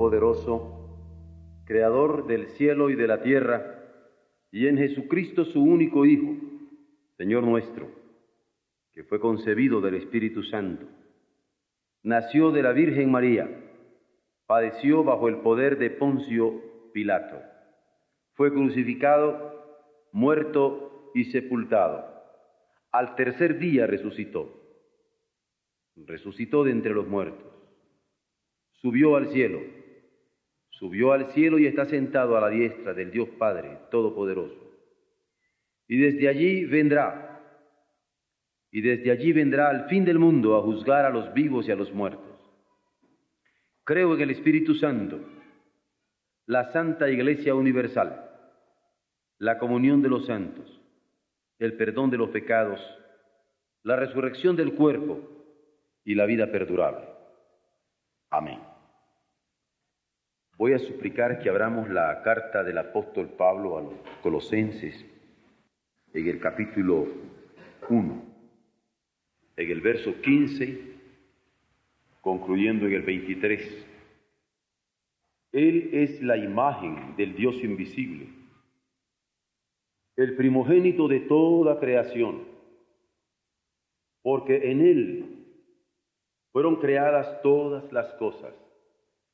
[0.00, 0.78] Todopoderoso,
[1.66, 3.84] Creador del cielo y de la tierra,
[4.50, 6.36] y en Jesucristo su único Hijo,
[7.18, 7.86] Señor nuestro,
[8.94, 10.86] que fue concebido del Espíritu Santo.
[12.02, 13.46] Nació de la Virgen María,
[14.46, 16.62] padeció bajo el poder de Poncio
[16.94, 17.36] Pilato,
[18.32, 22.06] fue crucificado, muerto y sepultado.
[22.90, 24.48] Al tercer día resucitó,
[25.94, 27.52] resucitó de entre los muertos,
[28.80, 29.79] subió al cielo
[30.80, 34.56] subió al cielo y está sentado a la diestra del Dios Padre Todopoderoso.
[35.86, 37.38] Y desde allí vendrá,
[38.70, 41.76] y desde allí vendrá al fin del mundo a juzgar a los vivos y a
[41.76, 42.24] los muertos.
[43.84, 45.20] Creo en el Espíritu Santo,
[46.46, 48.30] la Santa Iglesia Universal,
[49.36, 50.80] la comunión de los santos,
[51.58, 52.80] el perdón de los pecados,
[53.82, 55.20] la resurrección del cuerpo
[56.04, 57.06] y la vida perdurable.
[58.30, 58.69] Amén.
[60.60, 65.06] Voy a suplicar que abramos la carta del apóstol Pablo a los colosenses
[66.12, 67.08] en el capítulo
[67.88, 68.22] 1,
[69.56, 70.78] en el verso 15,
[72.20, 73.86] concluyendo en el 23.
[75.52, 78.28] Él es la imagen del Dios invisible,
[80.16, 82.44] el primogénito de toda creación,
[84.20, 85.46] porque en Él
[86.52, 88.52] fueron creadas todas las cosas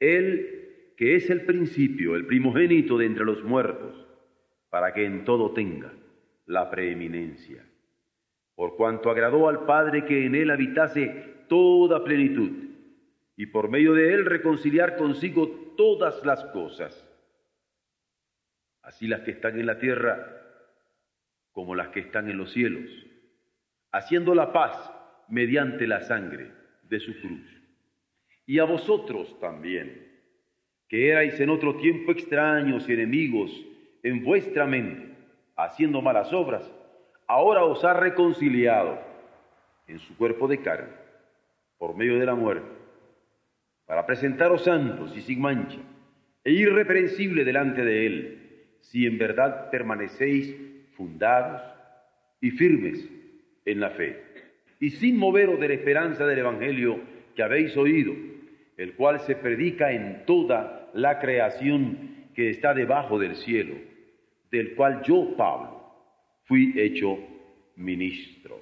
[0.00, 4.06] él que es el principio, el primogénito de entre los muertos,
[4.68, 5.92] para que en todo tenga
[6.46, 7.64] la preeminencia.
[8.54, 12.50] Por cuanto agradó al Padre que en él habitase toda plenitud,
[13.36, 17.06] y por medio de él reconciliar consigo todas las cosas,
[18.82, 20.36] así las que están en la tierra
[21.52, 22.90] como las que están en los cielos,
[23.90, 24.92] haciendo la paz
[25.28, 26.50] mediante la sangre
[26.82, 27.59] de su cruz
[28.50, 30.08] y a vosotros también,
[30.88, 33.64] que erais en otro tiempo extraños y enemigos
[34.02, 35.14] en vuestra mente,
[35.54, 36.68] haciendo malas obras,
[37.28, 38.98] ahora os ha reconciliado
[39.86, 40.92] en su cuerpo de carne,
[41.78, 42.66] por medio de la muerte,
[43.86, 45.78] para presentaros santos y sin mancha
[46.42, 48.38] e irreprensible delante de Él,
[48.80, 50.56] si en verdad permanecéis
[50.96, 51.62] fundados
[52.40, 53.08] y firmes
[53.64, 54.20] en la fe,
[54.80, 56.98] y sin moveros de la esperanza del Evangelio
[57.36, 58.29] que habéis oído
[58.80, 63.74] el cual se predica en toda la creación que está debajo del cielo,
[64.50, 65.82] del cual yo, Pablo,
[66.44, 67.18] fui hecho
[67.76, 68.58] ministro.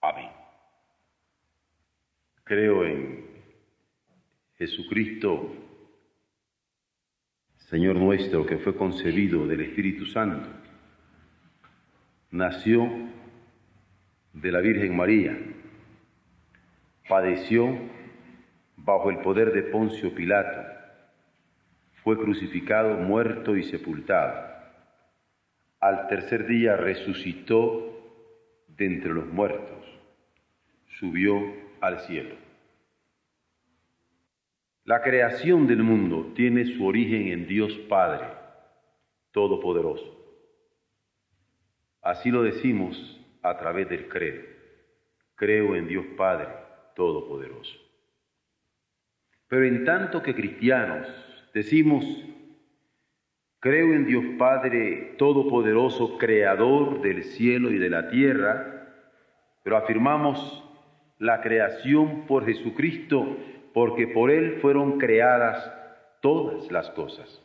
[0.00, 0.30] Amén.
[2.44, 3.26] Creo en
[4.56, 5.54] Jesucristo,
[7.56, 10.48] Señor nuestro, que fue concebido del Espíritu Santo,
[12.30, 12.90] nació
[14.32, 15.38] de la Virgen María,
[17.06, 17.99] padeció
[18.84, 20.60] bajo el poder de Poncio Pilato,
[22.02, 24.50] fue crucificado, muerto y sepultado.
[25.80, 27.90] Al tercer día resucitó
[28.68, 29.86] de entre los muertos,
[30.98, 31.40] subió
[31.80, 32.34] al cielo.
[34.84, 38.26] La creación del mundo tiene su origen en Dios Padre
[39.30, 40.16] Todopoderoso.
[42.02, 44.42] Así lo decimos a través del credo.
[45.36, 46.48] Creo en Dios Padre
[46.96, 47.89] Todopoderoso.
[49.50, 51.08] Pero en tanto que cristianos
[51.52, 52.04] decimos,
[53.58, 58.94] creo en Dios Padre Todopoderoso, Creador del cielo y de la tierra,
[59.64, 60.64] pero afirmamos
[61.18, 63.36] la creación por Jesucristo,
[63.74, 65.68] porque por Él fueron creadas
[66.22, 67.42] todas las cosas,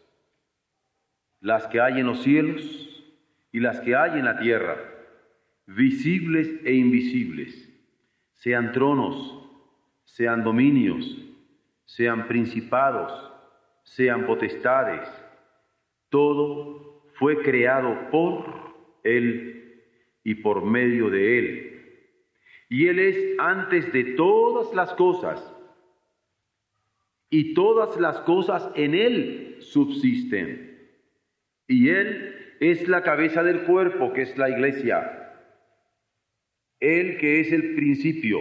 [1.40, 3.04] las que hay en los cielos
[3.52, 4.78] y las que hay en la tierra,
[5.66, 7.68] visibles e invisibles,
[8.34, 9.42] sean tronos,
[10.04, 11.25] sean dominios,
[11.86, 13.32] sean principados,
[13.84, 15.08] sean potestades.
[16.10, 18.46] Todo fue creado por
[19.04, 19.84] Él
[20.24, 21.72] y por medio de Él.
[22.70, 25.52] Y Él es antes de todas las cosas,
[27.30, 30.90] y todas las cosas en Él subsisten.
[31.68, 35.34] Y Él es la cabeza del cuerpo, que es la iglesia.
[36.80, 38.40] Él que es el principio,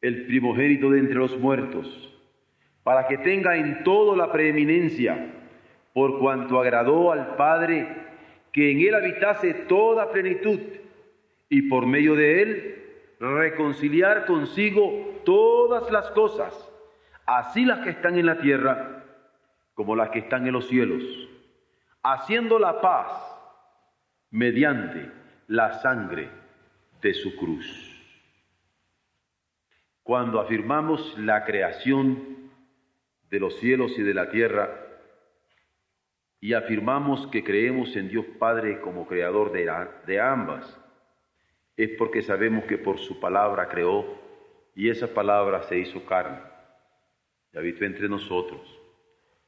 [0.00, 2.13] el primogénito de entre los muertos,
[2.84, 5.32] para que tenga en todo la preeminencia,
[5.92, 7.88] por cuanto agradó al Padre
[8.52, 10.60] que en él habitase toda plenitud,
[11.48, 12.84] y por medio de él
[13.18, 16.52] reconciliar consigo todas las cosas,
[17.26, 19.04] así las que están en la tierra
[19.74, 21.02] como las que están en los cielos,
[22.02, 23.06] haciendo la paz
[24.30, 25.10] mediante
[25.48, 26.28] la sangre
[27.00, 27.90] de su cruz.
[30.02, 32.33] Cuando afirmamos la creación
[33.30, 34.84] de los cielos y de la tierra
[36.40, 39.70] y afirmamos que creemos en Dios Padre como creador de,
[40.06, 40.78] de ambas,
[41.76, 44.04] es porque sabemos que por su palabra creó
[44.74, 46.38] y esa palabra se hizo carne
[47.52, 48.60] y habitó entre nosotros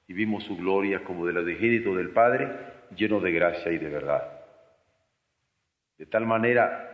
[0.06, 2.48] y vimos su gloria como del unigénito del Padre,
[2.96, 4.40] lleno de gracia y de verdad.
[5.98, 6.92] De tal manera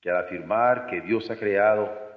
[0.00, 2.09] que al afirmar que Dios ha creado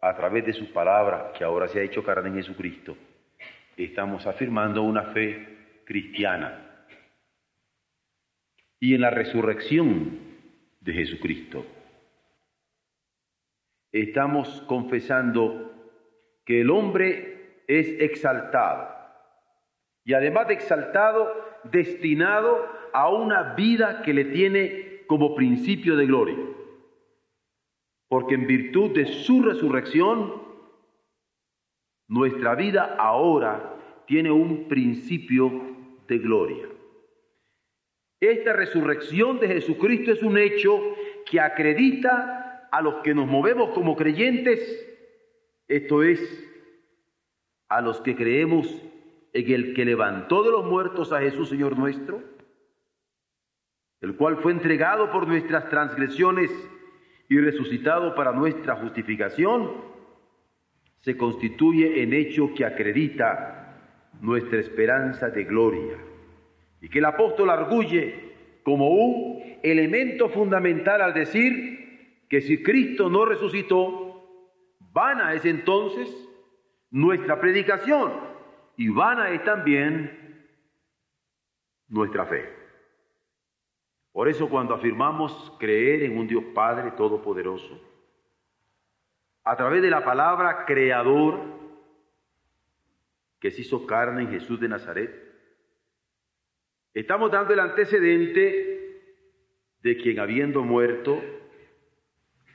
[0.00, 2.96] a través de su palabra, que ahora se ha hecho carne en Jesucristo,
[3.76, 6.86] estamos afirmando una fe cristiana.
[8.78, 10.18] Y en la resurrección
[10.80, 11.66] de Jesucristo.
[13.92, 15.72] Estamos confesando
[16.46, 18.88] que el hombre es exaltado.
[20.04, 21.30] Y además de exaltado,
[21.64, 26.36] destinado a una vida que le tiene como principio de gloria
[28.10, 30.42] porque en virtud de su resurrección,
[32.08, 35.48] nuestra vida ahora tiene un principio
[36.08, 36.68] de gloria.
[38.18, 40.76] Esta resurrección de Jesucristo es un hecho
[41.24, 44.60] que acredita a los que nos movemos como creyentes,
[45.68, 46.20] esto es,
[47.68, 48.66] a los que creemos
[49.32, 52.20] en el que levantó de los muertos a Jesús Señor nuestro,
[54.00, 56.50] el cual fue entregado por nuestras transgresiones
[57.30, 59.70] y resucitado para nuestra justificación,
[60.98, 63.78] se constituye en hecho que acredita
[64.20, 65.96] nuestra esperanza de gloria
[66.80, 68.32] y que el apóstol arguye
[68.64, 76.12] como un elemento fundamental al decir que si Cristo no resucitó, vana es entonces
[76.90, 78.12] nuestra predicación
[78.76, 80.48] y vana es también
[81.88, 82.59] nuestra fe.
[84.20, 87.80] Por eso cuando afirmamos creer en un Dios Padre Todopoderoso,
[89.44, 91.40] a través de la palabra creador
[93.40, 95.10] que se hizo carne en Jesús de Nazaret,
[96.92, 99.14] estamos dando el antecedente
[99.80, 101.18] de quien habiendo muerto,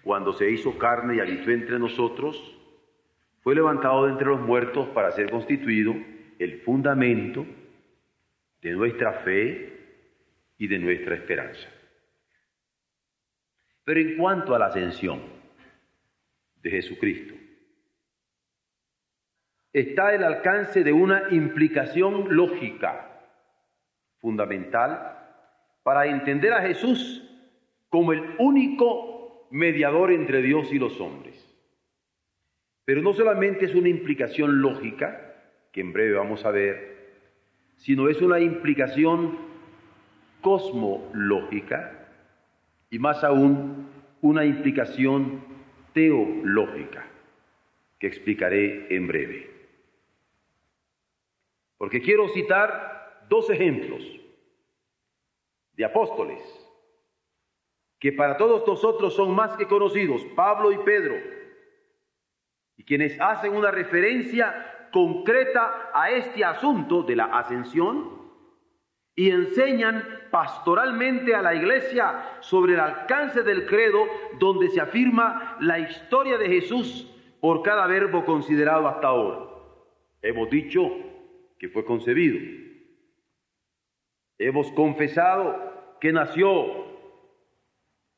[0.04, 2.38] cuando se hizo carne y habitó entre nosotros,
[3.42, 5.96] fue levantado de entre los muertos para ser constituido
[6.38, 7.44] el fundamento
[8.62, 9.75] de nuestra fe
[10.58, 11.68] y de nuestra esperanza.
[13.84, 15.22] Pero en cuanto a la ascensión
[16.62, 17.36] de Jesucristo,
[19.72, 23.22] está el alcance de una implicación lógica
[24.20, 25.16] fundamental
[25.84, 27.22] para entender a Jesús
[27.90, 31.42] como el único mediador entre Dios y los hombres.
[32.86, 35.36] Pero no solamente es una implicación lógica,
[35.72, 36.96] que en breve vamos a ver,
[37.76, 39.55] sino es una implicación
[40.46, 42.08] cosmológica
[42.92, 43.90] y más aún
[44.22, 45.44] una implicación
[45.92, 47.04] teológica
[47.98, 49.50] que explicaré en breve.
[51.80, 54.04] Porque quiero citar dos ejemplos
[55.74, 56.44] de apóstoles
[57.98, 61.16] que para todos nosotros son más que conocidos, Pablo y Pedro,
[62.78, 68.25] y quienes hacen una referencia concreta a este asunto de la ascensión
[69.16, 74.06] y enseñan pastoralmente a la iglesia sobre el alcance del credo
[74.40, 79.46] donde se afirma la historia de Jesús por cada verbo considerado hasta ahora.
[80.22, 80.92] Hemos dicho
[81.58, 82.40] que fue concebido.
[84.38, 86.86] Hemos confesado que nació.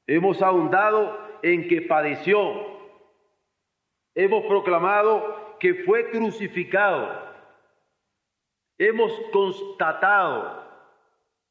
[0.08, 2.40] Hemos ahondado en que padeció.
[4.16, 7.28] Hemos proclamado que fue crucificado.
[8.80, 10.67] Hemos constatado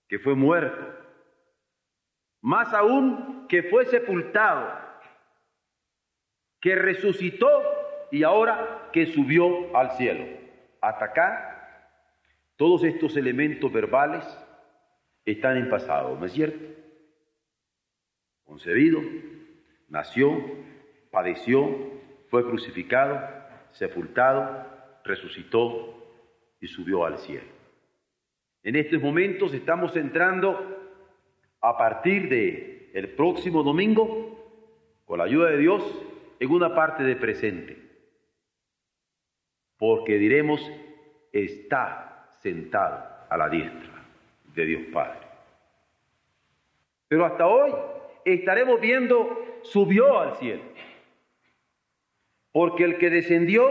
[0.09, 0.95] que fue muerto,
[2.41, 4.69] más aún que fue sepultado,
[6.61, 7.49] que resucitó
[8.11, 10.25] y ahora que subió al cielo.
[10.81, 11.93] Hasta acá,
[12.57, 14.25] todos estos elementos verbales
[15.25, 16.65] están en pasado, ¿no es cierto?
[18.45, 19.01] Concebido,
[19.89, 20.31] nació,
[21.11, 21.69] padeció,
[22.31, 23.21] fue crucificado,
[23.73, 24.67] sepultado,
[25.05, 25.95] resucitó
[26.61, 27.56] y subió al cielo.
[28.67, 30.59] En estos momentos estamos entrando
[31.61, 34.45] a partir de el próximo domingo,
[35.05, 36.05] con la ayuda de Dios,
[36.41, 37.79] en una parte de presente.
[39.79, 40.69] Porque diremos,
[41.33, 44.05] está sentado a la diestra
[44.53, 45.29] de Dios Padre.
[47.07, 47.71] Pero hasta hoy
[48.25, 50.65] estaremos viendo, subió al cielo.
[52.51, 53.71] Porque el que descendió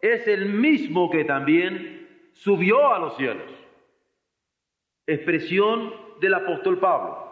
[0.00, 3.59] es el mismo que también subió a los cielos.
[5.10, 7.30] Expresión del apóstol Pablo.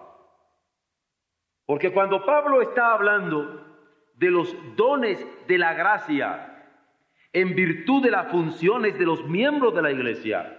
[1.65, 3.65] Porque cuando Pablo está hablando
[4.15, 6.75] de los dones de la gracia
[7.33, 10.55] en virtud de las funciones de los miembros de la iglesia,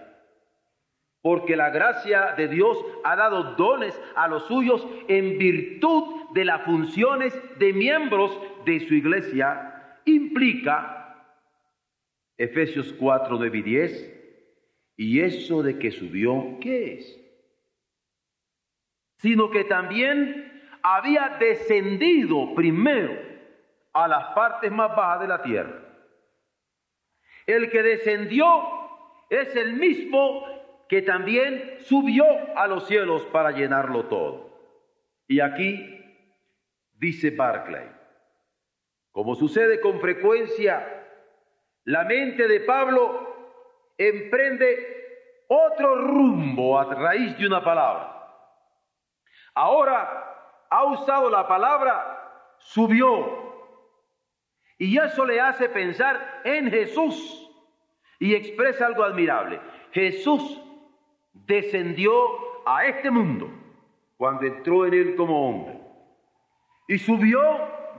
[1.20, 6.62] porque la gracia de Dios ha dado dones a los suyos en virtud de las
[6.62, 11.26] funciones de miembros de su iglesia, implica
[12.38, 14.19] Efesios 4, 9 y 10,
[15.00, 17.18] y eso de que subió, ¿qué es?
[19.16, 23.18] Sino que también había descendido primero
[23.94, 25.82] a las partes más bajas de la tierra.
[27.46, 28.46] El que descendió
[29.30, 30.44] es el mismo
[30.86, 34.50] que también subió a los cielos para llenarlo todo.
[35.26, 35.98] Y aquí
[36.98, 37.90] dice Barclay,
[39.12, 41.06] como sucede con frecuencia,
[41.84, 43.29] la mente de Pablo
[44.00, 48.16] emprende otro rumbo a raíz de una palabra.
[49.54, 53.50] Ahora ha usado la palabra subió.
[54.78, 57.50] Y eso le hace pensar en Jesús
[58.18, 59.60] y expresa algo admirable.
[59.92, 60.62] Jesús
[61.32, 62.12] descendió
[62.66, 63.50] a este mundo
[64.16, 65.78] cuando entró en él como hombre.
[66.88, 67.42] Y subió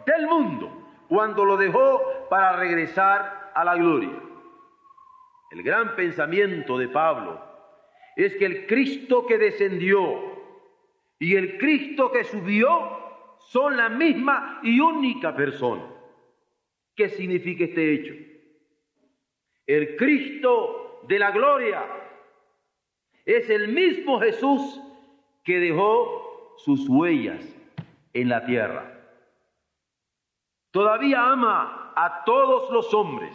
[0.05, 4.30] del mundo cuando lo dejó para regresar a la gloria.
[5.51, 7.41] El gran pensamiento de Pablo
[8.15, 10.31] es que el Cristo que descendió
[11.19, 12.99] y el Cristo que subió
[13.39, 15.83] son la misma y única persona.
[16.95, 18.13] ¿Qué significa este hecho?
[19.67, 21.83] El Cristo de la gloria
[23.25, 24.81] es el mismo Jesús
[25.43, 27.43] que dejó sus huellas
[28.13, 28.99] en la tierra.
[30.71, 33.33] Todavía ama a todos los hombres,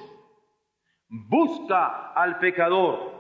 [1.29, 3.13] busca al pecador,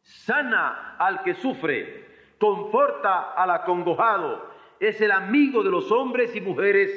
[0.00, 6.90] sana al que sufre, conforta al acongojado, es el amigo de los hombres y mujeres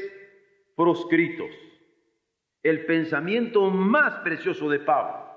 [0.75, 1.49] proscritos.
[2.61, 5.33] El pensamiento más precioso de Pablo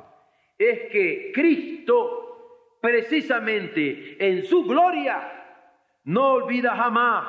[0.59, 2.27] es que Cristo
[2.87, 5.33] precisamente en su gloria,
[6.05, 7.27] no olvida jamás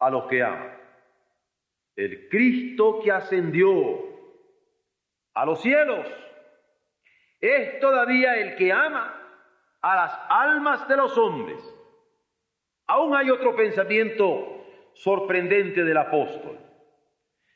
[0.00, 0.76] a los que aman.
[1.94, 4.05] El Cristo que ascendió
[5.36, 6.06] a los cielos
[7.40, 9.14] es todavía el que ama
[9.82, 11.60] a las almas de los hombres.
[12.86, 14.64] Aún hay otro pensamiento
[14.94, 16.58] sorprendente del apóstol.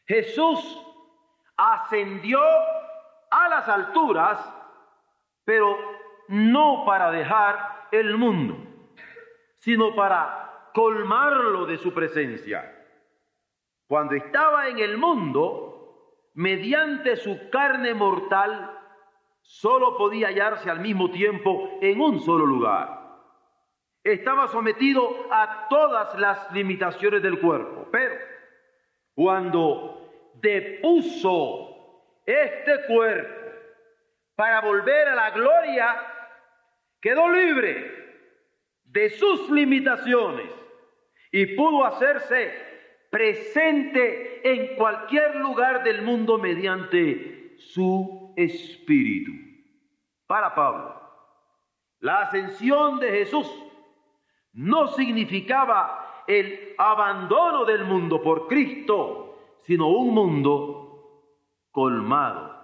[0.07, 0.87] Jesús
[1.57, 2.41] ascendió
[3.31, 4.39] a las alturas,
[5.45, 5.75] pero
[6.29, 8.59] no para dejar el mundo,
[9.59, 12.77] sino para colmarlo de su presencia.
[13.89, 15.70] Cuando estaba en el mundo,
[16.35, 18.79] mediante su carne mortal,
[19.43, 23.01] solo podía hallarse al mismo tiempo en un solo lugar.
[24.03, 28.15] Estaba sometido a todas las limitaciones del cuerpo, pero
[29.15, 31.71] cuando depuso
[32.25, 33.41] este cuerpo
[34.35, 35.97] para volver a la gloria
[37.01, 38.01] quedó libre
[38.85, 40.51] de sus limitaciones
[41.31, 42.70] y pudo hacerse
[43.11, 49.33] presente en cualquier lugar del mundo mediante su espíritu.
[50.27, 51.01] Para Pablo,
[51.99, 53.47] la ascensión de Jesús
[54.53, 61.27] no significaba el abandono del mundo por Cristo, sino un mundo
[61.73, 62.57] colmado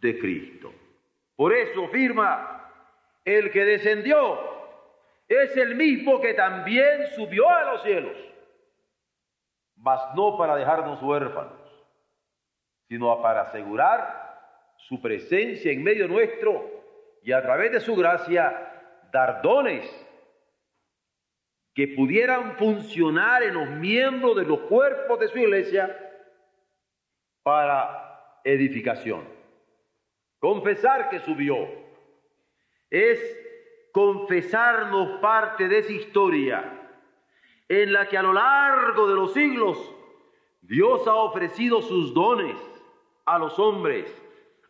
[0.00, 0.72] de Cristo.
[1.36, 2.70] Por eso afirma
[3.24, 4.38] el que descendió
[5.28, 8.16] es el mismo que también subió a los cielos,
[9.82, 11.60] mas no para dejarnos huérfanos,
[12.88, 16.70] sino para asegurar su presencia en medio nuestro
[17.22, 19.84] y a través de su gracia dar dones
[21.74, 25.96] que pudieran funcionar en los miembros de los cuerpos de su iglesia
[27.42, 29.26] para edificación.
[30.38, 31.56] Confesar que subió
[32.88, 33.18] es
[33.92, 36.81] confesarnos parte de esa historia
[37.80, 39.78] en la que a lo largo de los siglos
[40.60, 42.56] Dios ha ofrecido sus dones
[43.24, 44.14] a los hombres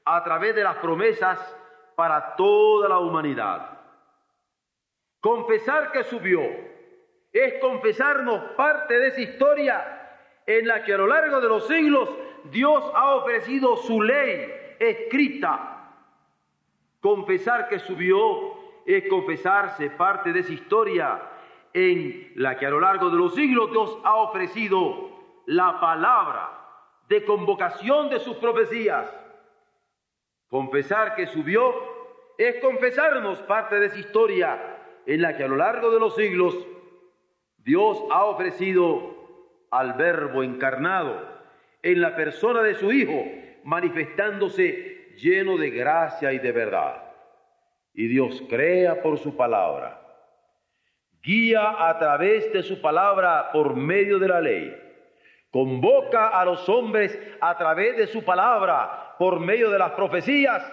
[0.05, 1.57] a través de las promesas
[1.97, 3.81] para toda la humanidad.
[5.21, 6.43] Confesar que subió
[7.33, 12.09] es confesarnos parte de esa historia en la que a lo largo de los siglos
[12.53, 15.91] Dios ha ofrecido su ley escrita.
[17.01, 18.55] Confesar que subió
[18.87, 21.32] es confesarse parte de esa historia
[21.75, 25.11] en la que a lo largo de los siglos Dios ha ofrecido
[25.47, 26.51] la palabra
[27.09, 29.13] de convocación de sus profecías.
[30.49, 31.75] Confesar que subió
[32.39, 36.57] es confesarnos parte de esa historia en la que a lo largo de los siglos
[37.59, 39.15] Dios ha ofrecido
[39.71, 41.29] al Verbo encarnado
[41.83, 43.25] en la persona de su Hijo,
[43.65, 47.03] manifestándose lleno de gracia y de verdad.
[47.95, 50.02] Y Dios crea por su palabra,
[51.23, 54.77] guía a través de su palabra por medio de la ley,
[55.51, 60.65] convoca a los hombres a través de su palabra por medio de las profecías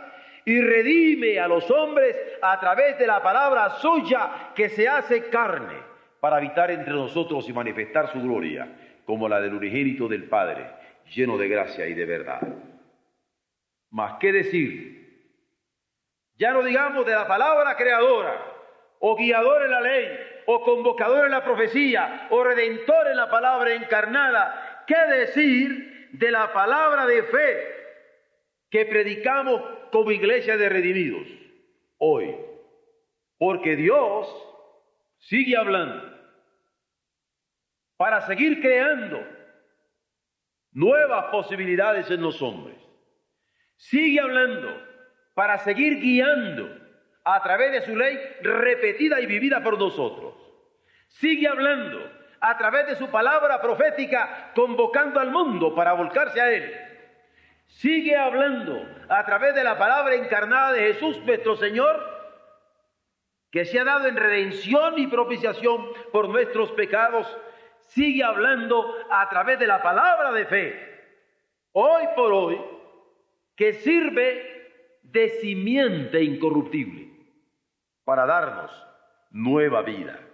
[0.45, 5.77] y redime a los hombres a través de la palabra suya que se hace carne
[6.19, 8.67] para habitar entre nosotros y manifestar su gloria,
[9.05, 10.67] como la del unigénito del Padre,
[11.13, 12.41] lleno de gracia y de verdad.
[13.91, 14.99] Más qué decir,
[16.35, 18.49] ya no digamos de la palabra creadora,
[18.99, 20.19] o guiador en la ley,
[20.51, 26.51] o convocador en la profecía, o redentor en la palabra encarnada, qué decir de la
[26.51, 27.67] palabra de fe
[28.71, 31.27] que predicamos como iglesia de redimidos
[31.99, 32.35] hoy.
[33.37, 34.27] Porque Dios
[35.19, 36.17] sigue hablando
[37.95, 39.23] para seguir creando
[40.71, 42.75] nuevas posibilidades en los hombres.
[43.75, 44.75] Sigue hablando
[45.35, 46.75] para seguir guiando
[47.23, 50.28] a través de su ley repetida y vivida por nosotros.
[51.09, 51.99] Sigue hablando
[52.39, 56.73] a través de su palabra profética, convocando al mundo para volcarse a Él.
[57.65, 62.01] Sigue hablando a través de la palabra encarnada de Jesús nuestro Señor,
[63.51, 67.27] que se ha dado en redención y propiciación por nuestros pecados.
[67.79, 70.99] Sigue hablando a través de la palabra de fe,
[71.73, 72.61] hoy por hoy,
[73.55, 77.09] que sirve de simiente incorruptible
[78.05, 78.71] para darnos
[79.31, 80.28] nueva vida.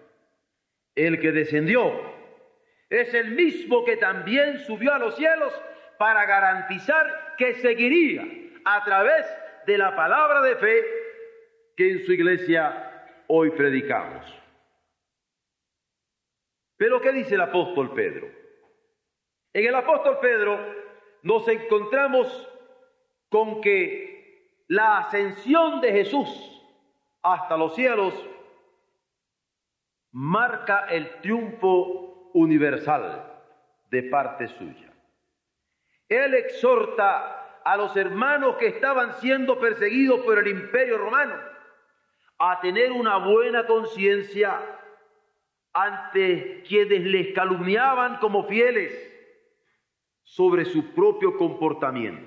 [0.96, 2.16] El que descendió
[2.90, 5.54] es el mismo que también subió a los cielos
[5.98, 8.26] para garantizar que seguiría
[8.64, 9.26] a través
[9.66, 10.86] de la palabra de fe
[11.76, 14.26] que en su iglesia hoy predicamos.
[16.78, 18.28] Pero ¿qué dice el apóstol Pedro?
[19.54, 20.60] En el apóstol Pedro
[21.24, 22.50] nos encontramos
[23.30, 26.62] con que la ascensión de Jesús
[27.22, 28.14] hasta los cielos
[30.16, 33.34] marca el triunfo universal
[33.92, 34.94] de parte suya.
[36.08, 41.36] Él exhorta a los hermanos que estaban siendo perseguidos por el imperio romano
[42.38, 44.58] a tener una buena conciencia
[45.74, 48.94] ante quienes les calumniaban como fieles
[50.24, 52.26] sobre su propio comportamiento.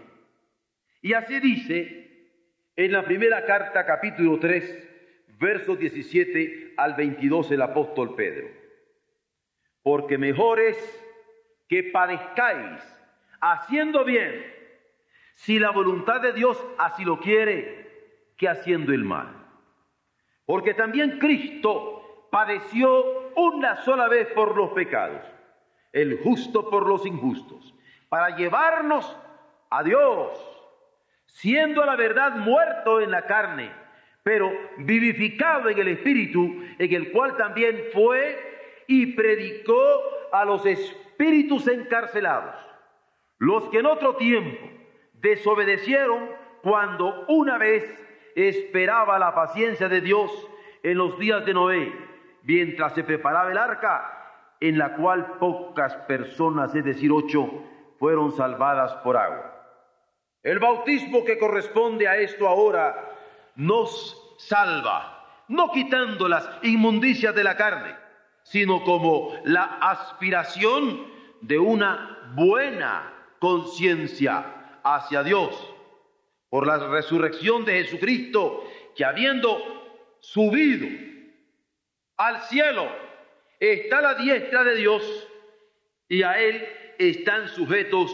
[1.01, 2.29] Y así dice
[2.77, 4.88] en la primera carta, capítulo 3,
[5.39, 8.49] versos 17 al 22, el apóstol Pedro.
[9.83, 10.77] Porque mejor es
[11.69, 12.83] que padezcáis
[13.41, 14.55] haciendo bien,
[15.35, 17.89] si la voluntad de Dios así lo quiere,
[18.37, 19.47] que haciendo el mal.
[20.45, 25.23] Porque también Cristo padeció una sola vez por los pecados,
[25.93, 27.75] el justo por los injustos,
[28.09, 29.17] para llevarnos
[29.71, 30.33] a Dios,
[31.27, 33.71] siendo la verdad muerto en la carne,
[34.29, 41.67] pero vivificado en el Espíritu, en el cual también fue y predicó a los espíritus
[41.67, 42.55] encarcelados,
[43.39, 44.69] los que en otro tiempo
[45.15, 46.29] desobedecieron
[46.63, 47.83] cuando una vez
[48.35, 50.31] esperaba la paciencia de Dios
[50.83, 51.91] en los días de Noé,
[52.43, 57.65] mientras se preparaba el arca, en la cual pocas personas, es decir, ocho,
[57.99, 59.55] fueron salvadas por agua.
[60.43, 63.07] El bautismo que corresponde a esto ahora
[63.59, 67.95] nos salva, no quitando las inmundicias de la carne,
[68.45, 71.07] sino como la aspiración
[71.43, 75.55] de una buena conciencia hacia Dios
[76.49, 78.65] por la resurrección de Jesucristo,
[78.97, 79.59] que habiendo
[80.21, 80.89] subido
[82.17, 82.89] al cielo,
[83.61, 85.29] está la diestra de Dios
[86.09, 86.67] y a él
[86.99, 88.11] están sujetos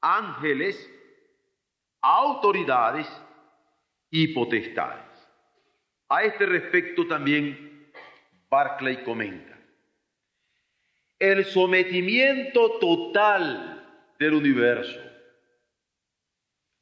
[0.00, 0.90] ángeles
[2.06, 3.08] autoridades
[4.10, 5.05] y potestades.
[6.08, 7.90] A este respecto también
[8.48, 9.58] Barclay comenta,
[11.18, 15.00] el sometimiento total del universo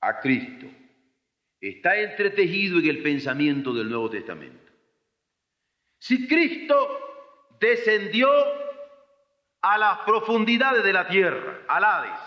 [0.00, 0.66] a Cristo
[1.60, 4.70] está entretejido en el pensamiento del Nuevo Testamento.
[5.98, 6.76] Si Cristo
[7.58, 8.28] descendió
[9.62, 12.20] a las profundidades de la tierra, al Hades,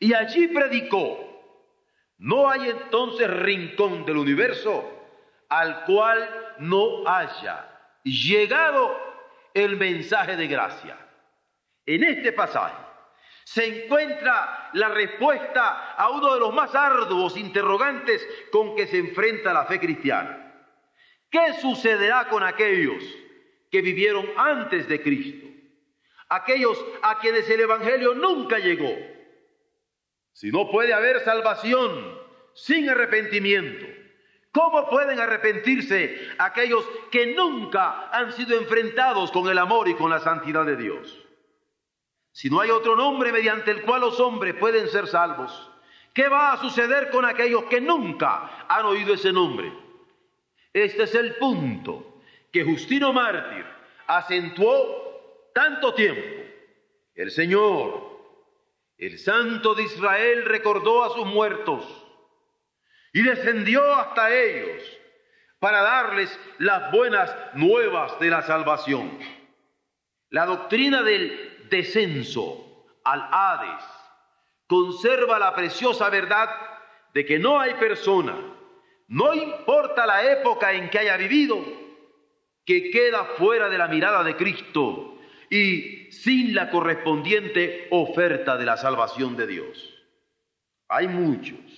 [0.00, 1.24] y allí predicó,
[2.18, 4.97] no hay entonces rincón del universo
[5.48, 7.68] al cual no haya
[8.02, 8.96] llegado
[9.54, 10.96] el mensaje de gracia.
[11.86, 12.76] En este pasaje
[13.44, 19.54] se encuentra la respuesta a uno de los más arduos interrogantes con que se enfrenta
[19.54, 20.44] la fe cristiana.
[21.30, 23.02] ¿Qué sucederá con aquellos
[23.70, 25.46] que vivieron antes de Cristo?
[26.28, 28.94] Aquellos a quienes el Evangelio nunca llegó.
[30.32, 32.18] Si no puede haber salvación
[32.54, 33.86] sin arrepentimiento,
[34.58, 40.18] ¿cómo pueden arrepentirse aquellos que nunca han sido enfrentados con el amor y con la
[40.18, 41.16] santidad de Dios?
[42.32, 45.70] Si no hay otro nombre mediante el cual los hombres pueden ser salvos,
[46.12, 49.72] ¿qué va a suceder con aquellos que nunca han oído ese nombre?
[50.72, 52.20] Este es el punto
[52.52, 53.64] que Justino Mártir
[54.08, 56.42] acentuó tanto tiempo.
[57.14, 58.18] El Señor,
[58.98, 62.07] el Santo de Israel, recordó a sus muertos
[63.18, 64.80] y descendió hasta ellos
[65.58, 69.18] para darles las buenas nuevas de la salvación.
[70.30, 73.84] La doctrina del descenso al Hades,
[74.68, 76.48] conserva la preciosa verdad
[77.12, 78.36] de que no hay persona,
[79.08, 81.58] no importa la época en que haya vivido,
[82.64, 85.18] que queda fuera de la mirada de Cristo
[85.50, 90.04] y sin la correspondiente oferta de la salvación de Dios.
[90.86, 91.77] Hay muchos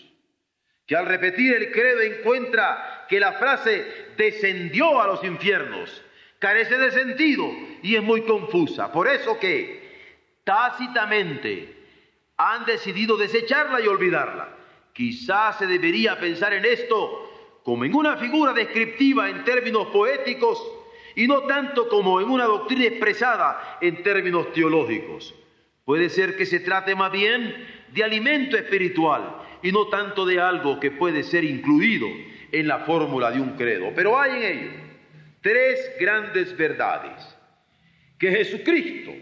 [0.90, 6.03] que al repetir el credo encuentra que la frase descendió a los infiernos
[6.40, 7.48] carece de sentido
[7.81, 8.90] y es muy confusa.
[8.90, 9.88] Por eso que
[10.42, 11.76] tácitamente
[12.37, 14.48] han decidido desecharla y olvidarla.
[14.92, 20.61] Quizás se debería pensar en esto como en una figura descriptiva en términos poéticos
[21.14, 25.37] y no tanto como en una doctrina expresada en términos teológicos.
[25.85, 30.81] Puede ser que se trate más bien de alimento espiritual y no tanto de algo
[30.81, 32.07] que puede ser incluido
[32.53, 33.92] en la fórmula de un credo.
[33.94, 34.70] Pero hay en ello
[35.40, 37.37] tres grandes verdades.
[38.18, 39.12] Que Jesucristo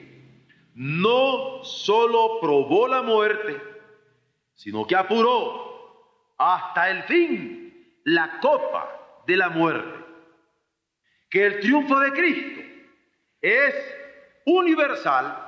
[0.75, 3.61] no solo probó la muerte,
[4.55, 9.99] sino que apuró hasta el fin la copa de la muerte.
[11.31, 12.61] Que el triunfo de Cristo
[13.41, 13.75] es
[14.47, 15.45] universal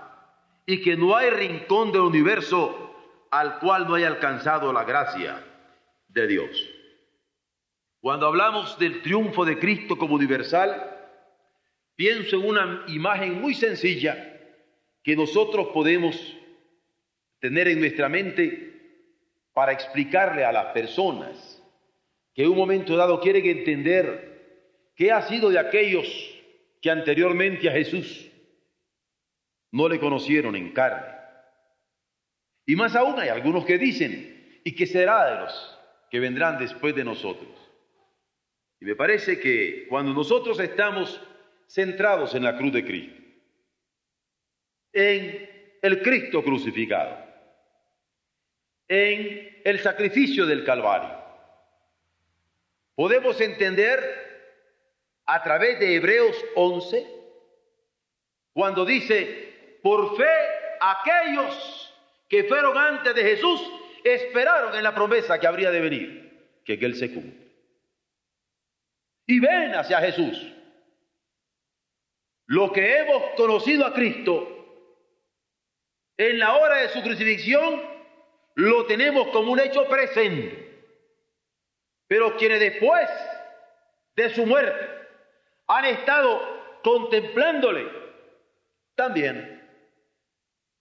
[0.66, 2.89] y que no hay rincón del universo
[3.30, 5.44] al cual no haya alcanzado la gracia
[6.08, 6.70] de Dios.
[8.00, 10.96] Cuando hablamos del triunfo de Cristo como universal,
[11.94, 14.38] pienso en una imagen muy sencilla
[15.02, 16.16] que nosotros podemos
[17.38, 18.70] tener en nuestra mente
[19.52, 21.62] para explicarle a las personas
[22.34, 26.06] que en un momento dado quieren entender qué ha sido de aquellos
[26.80, 28.30] que anteriormente a Jesús
[29.72, 31.19] no le conocieron en carne.
[32.70, 35.78] Y más aún hay algunos que dicen, ¿y qué será de los
[36.08, 37.50] que vendrán después de nosotros?
[38.80, 41.20] Y me parece que cuando nosotros estamos
[41.66, 43.20] centrados en la cruz de Cristo,
[44.92, 47.18] en el Cristo crucificado,
[48.86, 51.18] en el sacrificio del Calvario.
[52.94, 53.98] Podemos entender
[55.26, 57.04] a través de Hebreos 11,
[58.52, 60.30] cuando dice, por fe
[60.80, 61.79] aquellos
[62.30, 63.60] que fueron antes de Jesús
[64.04, 67.50] esperaron en la promesa que habría de venir, que Él se cumple.
[69.26, 70.54] Y ven hacia Jesús.
[72.46, 74.56] Lo que hemos conocido a Cristo
[76.16, 77.82] en la hora de su crucifixión
[78.54, 80.84] lo tenemos como un hecho presente.
[82.06, 83.08] Pero quienes después
[84.14, 84.88] de su muerte
[85.66, 87.88] han estado contemplándole,
[88.94, 89.59] también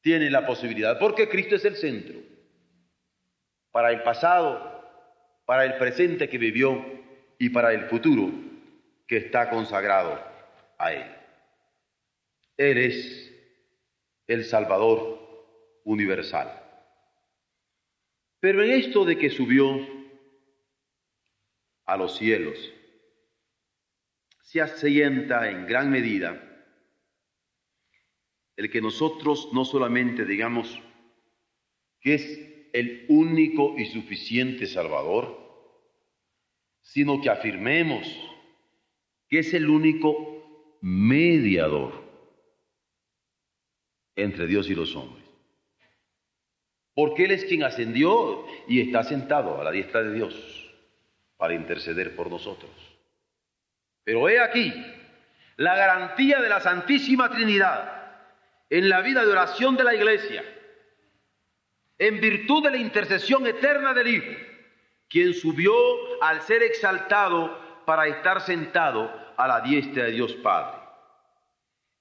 [0.02, 2.20] tienen la posibilidad, porque Cristo es el centro,
[3.72, 4.80] para el pasado,
[5.46, 6.86] para el presente que vivió
[7.38, 8.32] y para el futuro
[9.08, 10.24] que está consagrado
[10.78, 11.06] a Él.
[12.58, 13.34] Él es
[14.28, 16.62] el Salvador universal.
[18.40, 19.66] Pero en esto de que subió
[21.86, 22.58] a los cielos,
[24.42, 26.49] se asienta en gran medida
[28.60, 30.82] el que nosotros no solamente digamos
[32.02, 35.40] que es el único y suficiente Salvador,
[36.82, 38.06] sino que afirmemos
[39.30, 42.04] que es el único mediador
[44.18, 45.24] entre Dios y los hombres.
[46.94, 50.70] Porque Él es quien ascendió y está sentado a la diestra de Dios
[51.38, 52.72] para interceder por nosotros.
[54.04, 54.74] Pero he aquí
[55.56, 57.99] la garantía de la Santísima Trinidad
[58.70, 60.44] en la vida de oración de la Iglesia,
[61.98, 64.32] en virtud de la intercesión eterna del Hijo,
[65.10, 65.74] quien subió
[66.22, 70.78] al ser exaltado para estar sentado a la diestra de Dios Padre.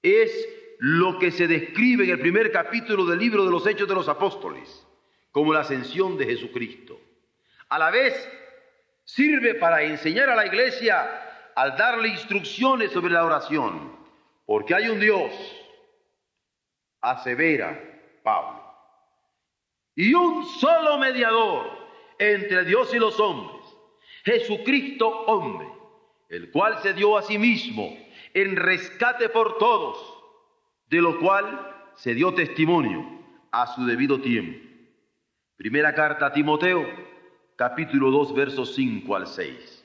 [0.01, 0.47] Es
[0.79, 4.07] lo que se describe en el primer capítulo del libro de los Hechos de los
[4.07, 4.85] Apóstoles,
[5.31, 6.99] como la ascensión de Jesucristo.
[7.67, 8.29] A la vez,
[9.03, 13.91] sirve para enseñar a la iglesia al darle instrucciones sobre la oración,
[14.45, 15.33] porque hay un Dios,
[17.01, 17.79] asevera
[18.23, 18.63] Pablo,
[19.95, 21.69] y un solo mediador
[22.17, 23.65] entre Dios y los hombres,
[24.23, 25.67] Jesucristo hombre,
[26.29, 27.97] el cual se dio a sí mismo
[28.33, 29.97] en rescate por todos,
[30.87, 33.05] de lo cual se dio testimonio
[33.51, 34.67] a su debido tiempo.
[35.57, 36.85] Primera carta a Timoteo,
[37.55, 39.79] capítulo 2, versos 5 al 6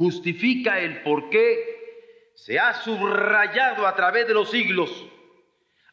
[0.00, 4.90] justifica el por qué se ha subrayado a través de los siglos,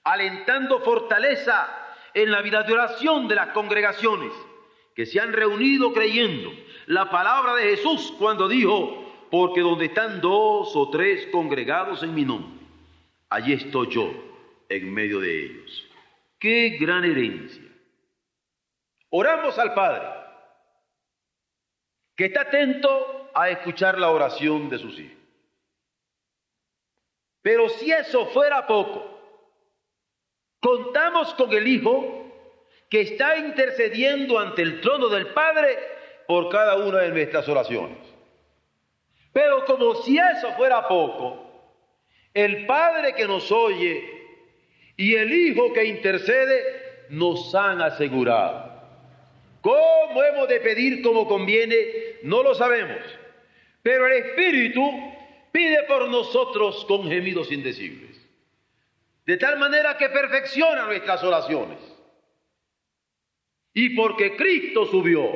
[0.07, 1.67] alentando fortaleza
[2.13, 4.31] en la vida de oración de las congregaciones
[4.95, 6.49] que se han reunido creyendo
[6.85, 12.23] la palabra de Jesús cuando dijo, porque donde están dos o tres congregados en mi
[12.23, 12.57] nombre,
[13.29, 14.09] allí estoy yo
[14.69, 15.87] en medio de ellos.
[16.39, 17.63] Qué gran herencia.
[19.09, 20.07] Oramos al Padre,
[22.15, 25.17] que está atento a escuchar la oración de sus hijos.
[27.41, 29.16] Pero si eso fuera poco,
[30.59, 32.25] contamos con el Hijo
[32.89, 35.77] que está intercediendo ante el trono del Padre
[36.27, 37.97] por cada una de nuestras oraciones.
[39.33, 41.47] Pero como si eso fuera poco,
[42.33, 44.03] el Padre que nos oye
[44.95, 48.77] y el Hijo que intercede nos han asegurado.
[49.61, 51.75] ¿Cómo hemos de pedir como conviene?
[52.23, 53.01] No lo sabemos.
[53.83, 54.81] Pero el Espíritu
[55.51, 58.06] pide por nosotros con gemidos indecibles.
[59.27, 61.79] De tal manera que perfecciona nuestras oraciones.
[63.73, 65.29] Y porque Cristo subió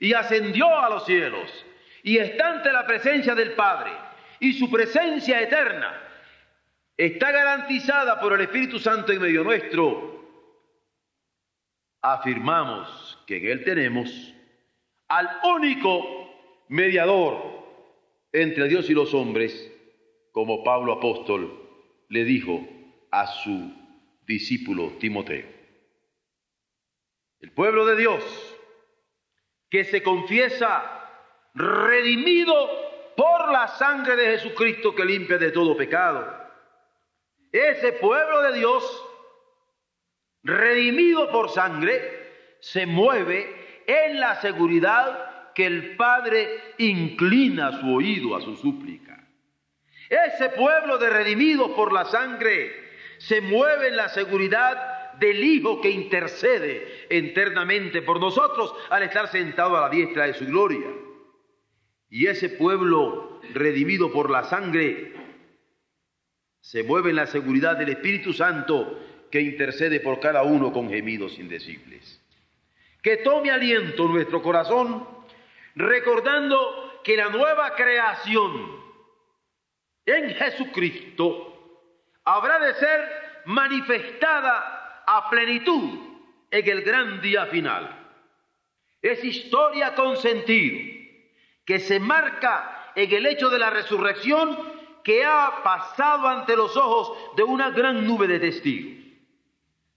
[0.00, 1.64] y ascendió a los cielos
[2.02, 3.92] y está ante la presencia del Padre
[4.40, 6.02] y su presencia eterna
[6.96, 10.16] está garantizada por el Espíritu Santo en medio nuestro,
[12.02, 14.34] afirmamos que en Él tenemos
[15.06, 17.64] al único mediador
[18.32, 19.72] entre Dios y los hombres,
[20.32, 21.62] como Pablo apóstol
[22.08, 22.75] le dijo
[23.16, 23.72] a su
[24.26, 25.46] discípulo Timoteo.
[27.40, 28.22] El pueblo de Dios
[29.70, 30.84] que se confiesa
[31.54, 32.54] redimido
[33.16, 36.30] por la sangre de Jesucristo que limpia de todo pecado.
[37.50, 39.04] Ese pueblo de Dios,
[40.42, 48.42] redimido por sangre, se mueve en la seguridad que el Padre inclina su oído a
[48.42, 49.26] su súplica.
[50.10, 52.85] Ese pueblo de redimidos por la sangre
[53.18, 59.76] se mueve en la seguridad del Hijo que intercede eternamente por nosotros al estar sentado
[59.76, 60.86] a la diestra de su gloria.
[62.08, 65.14] Y ese pueblo redimido por la sangre
[66.60, 68.98] se mueve en la seguridad del Espíritu Santo
[69.30, 72.20] que intercede por cada uno con gemidos indecibles.
[73.02, 75.06] Que tome aliento nuestro corazón
[75.74, 78.84] recordando que la nueva creación
[80.06, 81.55] en Jesucristo
[82.26, 85.98] habrá de ser manifestada a plenitud
[86.50, 87.88] en el gran día final.
[89.00, 90.78] Es historia con sentido
[91.64, 97.36] que se marca en el hecho de la resurrección que ha pasado ante los ojos
[97.36, 99.04] de una gran nube de testigos.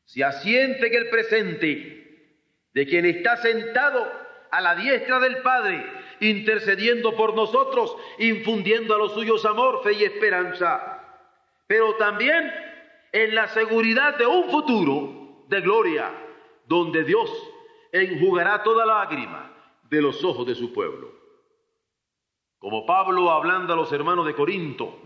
[0.06, 2.36] Se asiente en el presente
[2.74, 4.12] de quien está sentado
[4.52, 5.84] a la diestra del Padre,
[6.20, 10.99] intercediendo por nosotros, infundiendo a los suyos amor, fe y esperanza,
[11.69, 12.51] pero también
[13.12, 16.12] en la seguridad de un futuro de gloria,
[16.65, 17.29] donde Dios
[17.91, 21.13] enjugará toda lágrima de los ojos de su pueblo.
[22.58, 24.99] Como Pablo hablando a los hermanos de Corinto,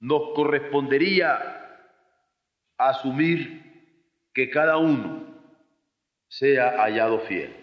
[0.00, 1.88] nos correspondería
[2.76, 5.24] asumir que cada uno
[6.28, 7.56] sea hallado fiel.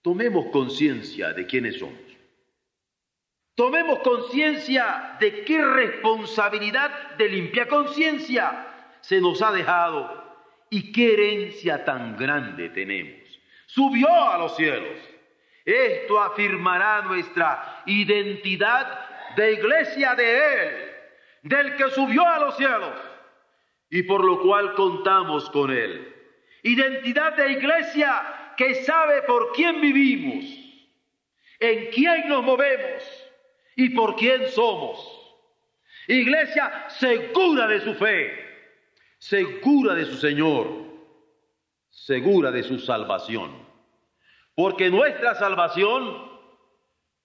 [0.00, 2.09] Tomemos conciencia de quiénes somos.
[3.60, 8.66] Tomemos conciencia de qué responsabilidad de limpia conciencia
[9.02, 10.18] se nos ha dejado
[10.70, 13.20] ¿Y qué herencia tan grande tenemos?
[13.66, 14.98] Subió a los cielos.
[15.62, 20.90] Esto afirmará nuestra identidad de iglesia de Él,
[21.42, 22.96] del que subió a los cielos,
[23.90, 26.16] y por lo cual contamos con Él.
[26.62, 30.46] Identidad de iglesia que sabe por quién vivimos,
[31.58, 33.19] en quién nos movemos
[33.76, 34.98] y por quién somos.
[36.08, 38.50] Iglesia segura de su fe
[39.20, 40.66] segura de su Señor,
[41.90, 43.68] segura de su salvación.
[44.54, 46.30] Porque nuestra salvación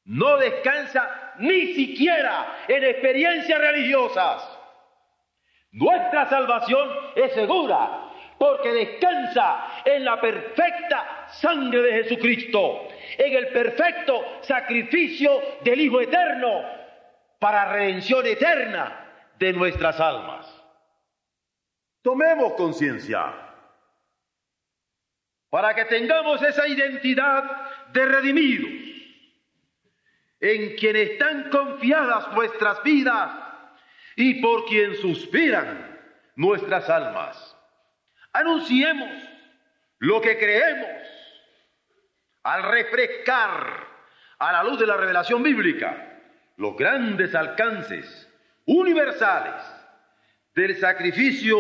[0.04, 4.60] no descansa ni siquiera en experiencias religiosas.
[5.72, 8.05] Nuestra salvación es segura
[8.38, 16.64] porque descansa en la perfecta sangre de Jesucristo, en el perfecto sacrificio del Hijo Eterno
[17.40, 19.06] para redención eterna
[19.38, 20.46] de nuestras almas.
[22.02, 23.34] Tomemos conciencia
[25.50, 27.44] para que tengamos esa identidad
[27.94, 28.72] de redimidos,
[30.40, 33.32] en quien están confiadas nuestras vidas
[34.16, 35.98] y por quien suspiran
[36.36, 37.55] nuestras almas.
[38.36, 39.10] Anunciemos
[40.00, 41.08] lo que creemos
[42.44, 43.88] al refrescar
[44.40, 46.20] a la luz de la revelación bíblica
[46.58, 48.30] los grandes alcances
[48.66, 49.64] universales
[50.54, 51.58] del sacrificio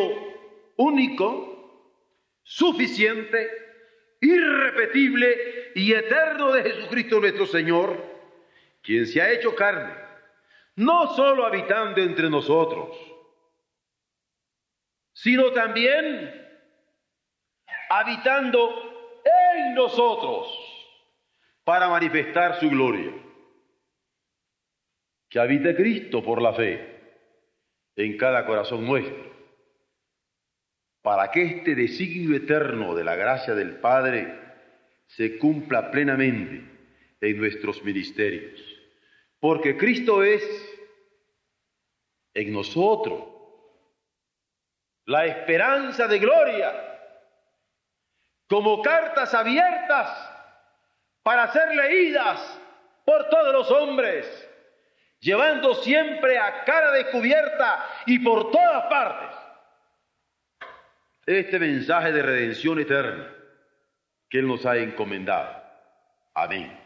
[0.75, 1.93] único,
[2.43, 3.49] suficiente,
[4.19, 8.03] irrepetible y eterno de Jesucristo nuestro Señor,
[8.81, 9.93] quien se ha hecho carne,
[10.75, 12.97] no solo habitando entre nosotros,
[15.13, 16.44] sino también
[17.99, 20.47] habitando en nosotros
[21.63, 23.11] para manifestar su gloria.
[25.29, 26.95] Que habite Cristo por la fe
[27.95, 29.35] en cada corazón nuestro
[31.05, 34.39] para que este designio eterno de la gracia del Padre
[35.05, 36.67] se cumpla plenamente
[37.21, 38.59] en nuestros ministerios.
[39.39, 40.43] Porque Cristo es
[42.33, 43.23] en nosotros
[45.05, 46.94] la esperanza de gloria,
[48.47, 50.31] como cartas abiertas
[51.23, 52.59] para ser leídas
[53.05, 54.25] por todos los hombres,
[55.19, 59.45] llevando siempre a cara descubierta y por todas partes
[61.25, 63.27] este mensaje de redención eterna
[64.29, 65.63] que Él nos ha encomendado.
[66.33, 66.77] Amén.